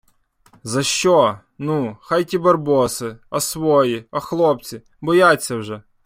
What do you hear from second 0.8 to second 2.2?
що? Ну,